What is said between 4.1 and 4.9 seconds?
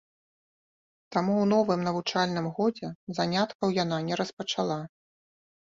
распачала.